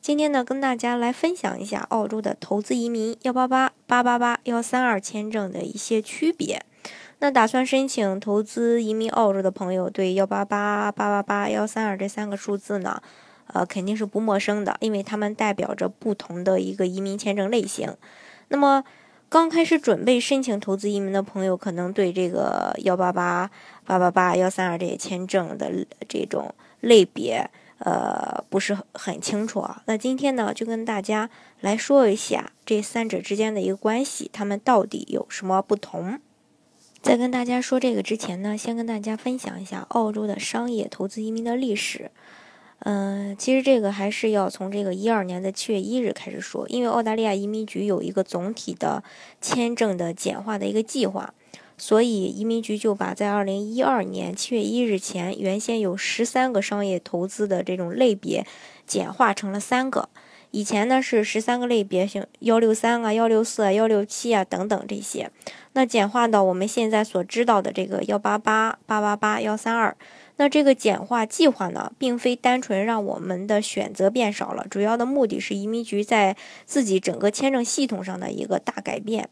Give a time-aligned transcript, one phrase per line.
[0.00, 6.64] 今天呢，跟大家来分享一下澳洲的投资移民幺八八八八八幺三二签证的一些区别。
[7.18, 13.02] 那打算申请投资移民澳洲的朋友，对幺八八八八八幺三二这三个数字呢，
[13.52, 17.96] 呃，肯定是不陌生的，因为它们代表着不同的一个移民签证类型。
[18.48, 18.84] 那么，
[19.28, 23.50] 刚开始准备申请投资移民的朋友，可能对这个幺八八
[23.84, 25.70] 八八八幺三二这些签证的
[26.08, 27.50] 这种类别。
[27.78, 29.82] 呃，不是很清楚啊。
[29.86, 36.18] 那今天呢，就跟大家来说一下这三者之间的一个关系，他们到底有什么不同？
[37.00, 42.10] 在跟大家说这个之前呢，先跟大家分享一下澳洲的商业投资移民的历史。
[42.80, 49.02] 嗯，其实这个还是要从这个一二年的七月一日开始说，因为澳大利亚移民局有一个总体的
[49.40, 51.34] 签证的简化的一个计划。
[51.78, 58.44] 所以移民局就把在二零一二年七月一日前，原先有十三个商业投资的这种类别，
[58.84, 60.08] 简化成了三个。
[60.50, 65.30] 以前呢是十三个类别，像幺六三啊、幺六四啊、幺六七啊等等这些。
[65.74, 69.96] 那简化到我们现在所知道的这个幺八八、八八八、幺三二。
[70.36, 79.28] 那这个简化计划呢，并非单纯让我们的选择变少了，主要的目的是移民局在自己整个签证系统上的一个大改变。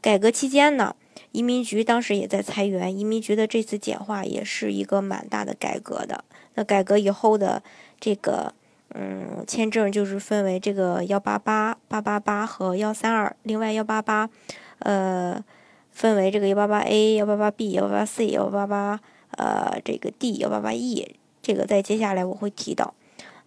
[0.00, 0.96] 改革期间呢。
[1.36, 6.24] 移民局当时也在裁员，移民局的这次简化也是一个蛮大的改革的。
[6.54, 7.62] 那改革以后的
[8.00, 8.54] 这个，
[8.94, 13.36] 嗯，签证就是分为这个幺八八、八八八和幺三二。
[13.42, 14.30] 另外幺八八，
[14.78, 15.44] 呃，
[15.90, 18.98] 分为这个幺八八 A、幺八八 B、幺八八 C、幺八八
[19.32, 21.16] 呃这个 D、幺八八 E。
[21.42, 22.94] 这个在接下来我会提到，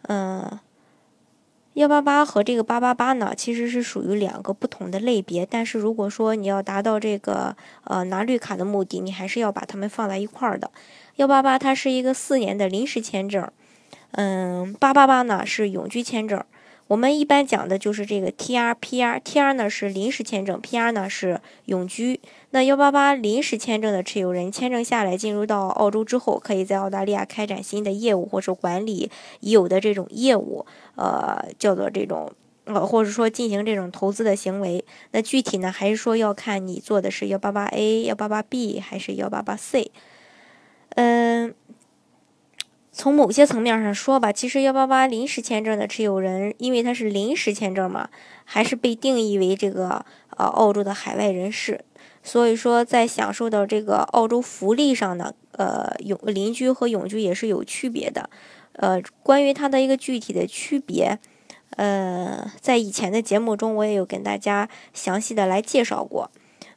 [0.04, 0.60] 嗯。
[1.74, 5.46] 幺八八和这个八八八呢，其实是属于两个不同的类别。
[5.46, 10.70] 但是如果说你要达到这个呃拿绿卡的目的，你还是要把它们放在一块儿的。
[11.16, 13.50] 幺八八它是一个四年的临时签证，
[14.12, 16.44] 嗯，八八八呢是永居签证。
[16.90, 22.20] 我们一般讲的就是这个 T R P R，T R 呢是临时签证，P R 呢是永居。
[22.50, 29.12] 那幺八八临时签证的持有人，签证下来进入到澳洲之后，可以在澳大利亚开展新的业务，或是管理
[29.42, 32.32] 已有的这种业务，呃，叫做这种，
[32.64, 34.84] 呃，或者说进行这种投资的行为。
[35.12, 39.92] 那具体呢，还是说要看你做的是幺八八 A、幺八八 B 还是幺八八 C，
[40.96, 41.54] 嗯。
[43.00, 48.10] 从某些层面上说吧，其实幺八八临时签证的持有人，因为他是临时签证嘛，
[48.44, 50.06] 还是被定义为这个
[50.36, 51.86] 呃澳洲的海外人士。
[52.22, 58.30] 所以说，在享受到这个澳洲福利上呢，呃永邻居和永居也是有区别的。
[58.74, 61.18] 呃，关于它的一个具体的区别，
[61.78, 66.30] 呃，在以前的节目中我也有跟大家详细的来介绍过。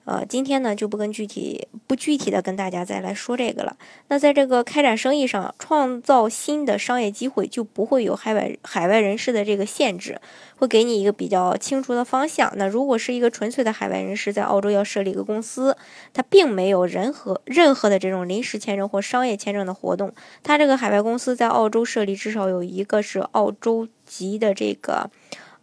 [0.04, 3.76] 呃，今天呢就不跟具体不具体的跟大家再来说这个了。
[4.08, 10.20] 那在这个开展生意上，创造新的商业机会，就不会有海外海外人士的这个限制，
[10.56, 12.52] 会给你一个比较清楚的方向。
[12.56, 15.76] 那如果是一个纯粹的海外人士在澳洲要设立一个公司，
[16.12, 25.10] 他并没有任何任何的这种临时签证或商业签证的活动，他这个海外公司在澳洲设立至少有一个是澳洲籍的这个。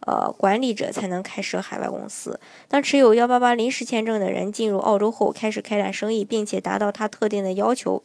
[0.06, 2.40] 呃，管理者才能开设海外公司。
[2.68, 8.02] 当持有幺八八临时签证的人进入澳洲后，开始开展生意，并且达到他特定的要求，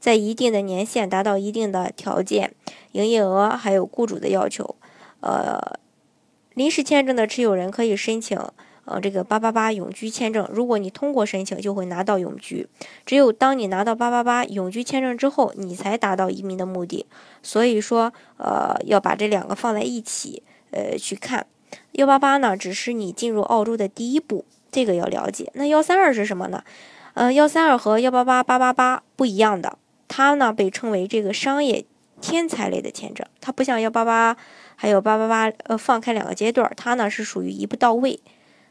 [0.00, 2.52] 在一定的年限达到一定的条件、
[2.92, 4.74] 营业额，还有雇主的要求。
[5.20, 5.78] 呃，
[6.54, 8.36] 临时签证的持有人可以申请
[8.84, 10.48] 呃这个八八八永居签证。
[10.52, 12.68] 如果你通过申请，就会拿到永居。
[13.04, 17.06] 只有当你拿到八八八永居签证之后，你才达到移民的目的。
[17.40, 20.42] 所以说，呃，要把这两个放在一起。
[20.70, 21.46] 呃，去看
[21.92, 25.50] 幺八八呢，只是你进入澳洲的第一步，这个要了解。
[25.54, 26.62] 那幺三二是什么呢？
[27.14, 31.86] 呃，幺三二和幺八八八八八不一样的，它呢被称为这个商业
[32.20, 34.36] 天才类的签证，它不像幺八八
[34.74, 38.20] 还有八八八呃放开两个阶段，它呢是属于一步到位。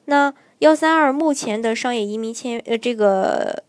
[0.05, 3.63] 那幺三二目前的商业移民签呃这个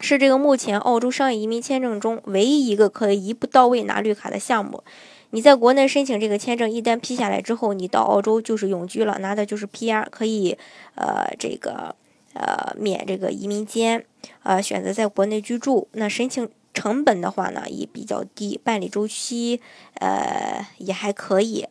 [0.00, 4.82] 是这个目前澳洲商业移民签证中唯一一个可以一步到位拿绿卡的项目。
[5.30, 10.56] 你在国内申请这个签证，一旦批下来之后，你到澳洲就是永居了，拿的就是 PR，可以，
[10.94, 11.96] 呃，这个，
[12.34, 14.04] 呃，免这个移民监，
[14.42, 15.88] 呃，选择在国内居住。
[15.92, 19.60] 那申请成本的话呢，也比较低，办理周期，
[19.94, 21.66] 呃，也还可以，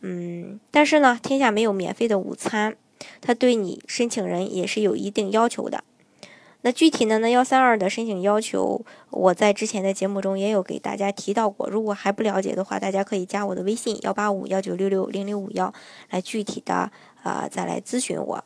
[0.00, 2.76] 嗯，但是呢，天下没有免费的午餐，
[3.20, 5.84] 它对你申请人也是有一定要求的。
[6.66, 11.68] 那具体的呢，幺三二的申请要求，我在之前的节目中也有给大家提到过。
[11.68, 15.70] 如果还不了解的话，大家可以加我的微信幺八五幺九六六零零五幺，
[16.08, 16.90] 来具体的
[17.22, 18.42] 啊再来咨询我。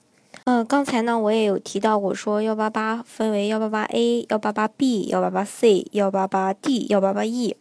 [0.46, 7.56] 嗯，刚才呢我也有提到过，说幺八八分为幺八八 A、幺八八 B、幺八八 C、幺八八 D、幺八八 E。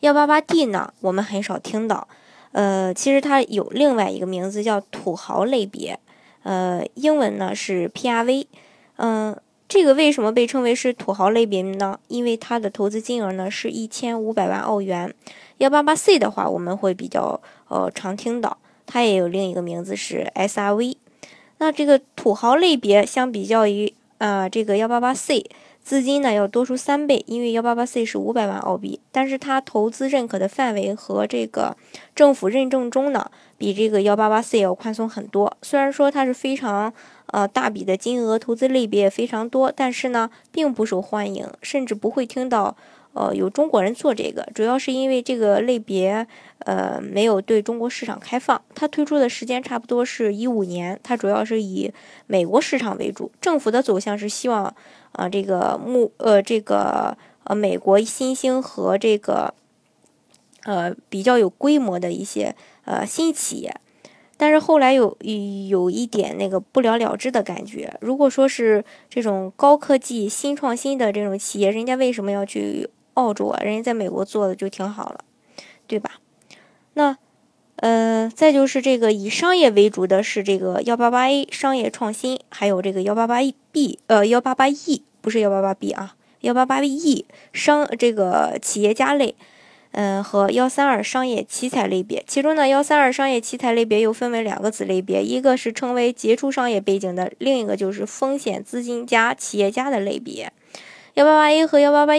[0.00, 2.08] 幺八八 D 呢，我们很少听到。
[2.50, 6.00] 呃，其实它有另外一个名字叫土豪类别，
[6.42, 8.46] 呃，英文呢是 PRV。
[8.96, 9.36] 嗯。
[9.70, 12.00] 这个为什么被称为是土豪类别呢？
[12.08, 15.14] 因为它的投资金额呢是一千五百万澳元。
[15.58, 20.96] 幺八八 C 的话，我们会比较呃常听到，它也有另一个名字是 SRV。
[21.58, 25.48] 那这个土豪类别相比较于啊这个幺八八 C，
[25.82, 31.76] 资金呢要多出三倍，因为幺八八 C 是五百万澳币，但是它投资认可的范围和这个
[32.14, 35.56] 政府认证中呢，比这个幺八八 C 要宽松很多。
[35.62, 36.92] 虽然说它是非常。
[37.32, 42.76] 呃，大笔的金额投资类别也非常多，但是呢，并不受欢迎，甚至不会听到，
[43.12, 46.26] 呃，有中国人做这个，主要是因为这个类别，
[46.60, 48.62] 呃，没有对中国市场开放。
[48.74, 51.92] 它推出的时间差不多是一五年，它主要是以
[52.26, 53.32] 美国市场为主。
[53.40, 54.74] 政府的走向是希望，
[55.12, 59.54] 啊，这个目，呃，这个，呃，美国新兴和这个，
[60.62, 62.54] 呃，比较有规模的一些，
[62.84, 63.74] 呃，新企业。
[64.36, 65.14] 但是后来有
[65.68, 67.98] 有一点那个不了了之的感觉。
[68.00, 72.88] 如果说是这种高科技、新创新的这种企业，人家为什么要去
[73.20, 73.62] 澳洲啊？
[73.62, 75.24] 人家在美国做的就挺好了，
[75.86, 76.20] 对吧？
[76.94, 77.16] 那
[77.76, 83.40] 呃，再就是这个以商业为主的是这个幺八八 A 商业创新，还有这个幺八八
[83.70, 89.34] B 呃幺八八 E 不是幺八八 B 啊，幺八八 E 商这个企业家类。
[89.92, 100.52] 嗯，和幺三二商业奇才类别，其中呢，幺三二商业奇才类别又分为两个子类别，一个是称为杰出商业背景的，另一个就是风险资金加企业家的类别。
[101.14, 102.12] 幺八八 A 和幺八八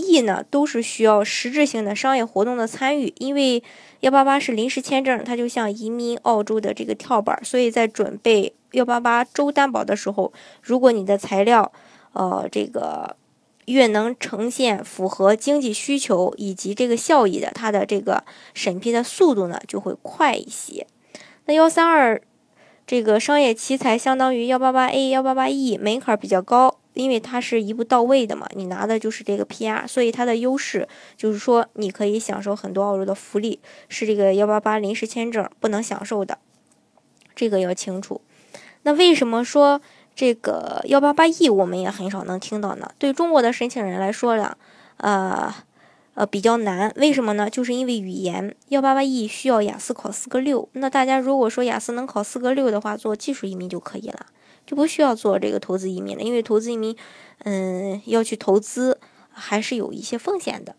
[0.00, 3.62] E 呢，都是需要实质性的商业活动的参与，因为
[4.00, 10.32] 幺八八是临时签证，它就像移民澳洲的这个跳板，所以在准备幺八八州担保的时候，
[10.62, 11.70] 如果你的材料，
[12.14, 13.16] 呃，这个。
[13.66, 20.88] 越能呈现符合经济需求以及这个效益的，它的这个审批的速度呢就会快一些。
[21.44, 22.20] 那幺三二
[22.84, 36.38] 这个商业奇才相当于幺八八 A、幺八八 E，门槛比较高，因为它是一步到位的嘛，你拿的就是这个 PR，所以它的优势就是说你可以享受很多澳洲的福利，是这个幺八八临时签证不能享受的，
[37.34, 38.20] 这个要清楚。
[38.82, 39.80] 那为什么说？
[40.12, 42.90] 这个幺八八 E 我们也很少能听到呢。
[42.98, 44.54] 对中国的申请人来说呢，
[44.98, 45.54] 呃
[46.14, 46.92] 呃比较难。
[46.96, 47.48] 为什么呢？
[47.48, 50.68] 就是因为语言幺八八 E 需要雅思考四个六。
[50.72, 54.26] 那大家如果说雅思能考四个六的话，做技术移民就可以了，
[54.70, 56.22] 就不需要做这个投资移民了。
[56.22, 56.96] 因为投资移民，
[57.38, 59.00] 嗯，要去投资
[59.32, 60.76] 还是有一些风险的。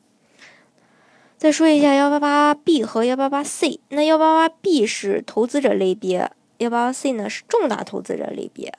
[1.37, 3.81] 再说一下幺八八 B 和幺八八 C。
[3.89, 8.73] 那幺八八 B 是投资者类别，幺八八 C 呢是重大投资者类别。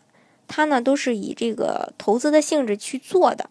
[0.48, 3.50] 它呢都是以这个投资的性质去做的，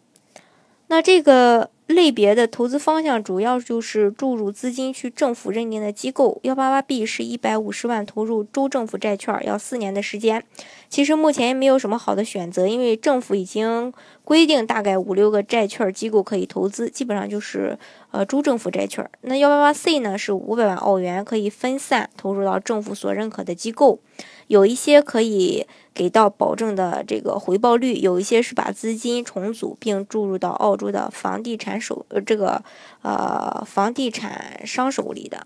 [0.88, 6.40] 那这个类别的投资方向主要就是注入资金去政府认定的机构。
[6.44, 10.44] 幺八八 B 是一百五十万投入州政府债券，要四年的时间。
[10.90, 13.94] 其实目前也没有什么好的选择，因为政府已经
[14.24, 17.78] 规定大概五六个债券机构可以投资，基本上就是
[18.12, 19.10] 呃州政府债券。
[19.22, 24.00] 那幺八八 C 呢是五百万澳元，可以分散投入到政府所认可的机构。
[24.48, 32.64] 有一些可以给到保证的这个回报率，有一些是把资金重组并注入到澳洲的房地产手呃这个
[33.02, 35.46] 呃房地产商手里的，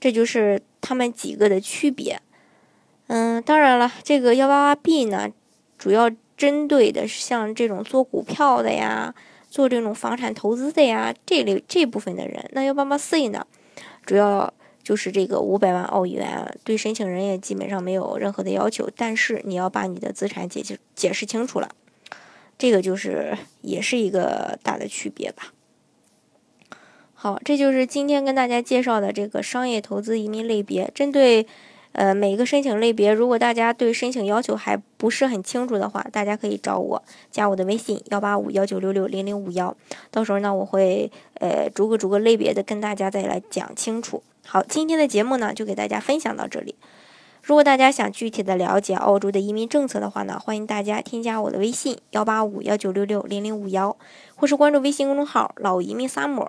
[0.00, 2.20] 这就是他们几个的区别。
[3.08, 5.28] 嗯，当然了，这个幺八八 B 呢，
[5.76, 9.14] 主要针对的是像这种做股票的呀，
[9.50, 12.48] 做这种房产投资的呀这类这部分的人。
[12.52, 13.46] 那幺八八 C 呢，
[14.06, 14.52] 主要。
[14.82, 21.74] 就是这个五百万澳元，对申请人也基本上没有任何的要求，但是你要把你的资产解释解释清楚了，
[22.58, 25.52] 这个就是也是一个大的区别吧。
[27.12, 30.90] 好，这就是今天跟大家介绍的这个商业投资移民类别。
[30.94, 31.46] 针对
[31.92, 39.76] 呃每个申请类别，如果大家对申请要求还不是很清楚的话，大家可以找我加我的微信幺八五幺九六六零零五幺，
[40.10, 44.22] 到时候呢我会呃逐个逐个类别的跟大家再来讲清楚。
[44.46, 46.74] 好，今天的节目呢，就给大家分享到这里。
[47.42, 53.96] 如果大家想具体的了解澳洲的移民政策的话呢，欢迎大家添加我的微信幺八五幺九六六零零五幺，
[54.36, 56.48] 或是关注微信公众号“老移民 summer”，